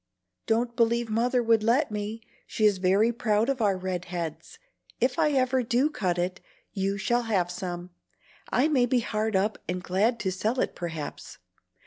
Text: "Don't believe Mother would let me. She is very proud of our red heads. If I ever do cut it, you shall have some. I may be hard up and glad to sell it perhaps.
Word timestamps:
"Don't 0.47 0.75
believe 0.75 1.11
Mother 1.11 1.43
would 1.43 1.61
let 1.61 1.91
me. 1.91 2.23
She 2.47 2.65
is 2.65 2.79
very 2.79 3.11
proud 3.13 3.49
of 3.49 3.61
our 3.61 3.77
red 3.77 4.05
heads. 4.05 4.57
If 4.99 5.19
I 5.19 5.33
ever 5.33 5.61
do 5.61 5.91
cut 5.91 6.17
it, 6.17 6.39
you 6.73 6.97
shall 6.97 7.21
have 7.21 7.51
some. 7.51 7.91
I 8.49 8.67
may 8.67 8.87
be 8.87 9.01
hard 9.01 9.35
up 9.35 9.59
and 9.67 9.83
glad 9.83 10.19
to 10.21 10.31
sell 10.31 10.59
it 10.59 10.73
perhaps. 10.73 11.37